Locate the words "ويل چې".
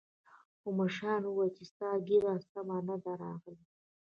1.31-1.63